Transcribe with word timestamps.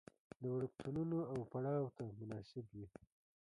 د 0.41 0.43
وړکتونونو 0.53 1.17
او 1.31 1.37
پړاو 1.51 1.93
ته 1.95 2.03
مناسب 2.19 2.65
وي. 2.75 2.87